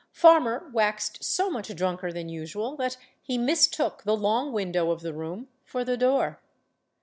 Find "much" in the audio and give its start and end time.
1.51-1.75